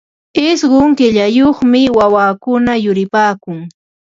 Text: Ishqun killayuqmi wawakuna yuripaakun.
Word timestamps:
Ishqun 0.47 0.89
killayuqmi 0.97 1.81
wawakuna 1.97 2.73
yuripaakun. 2.85 3.59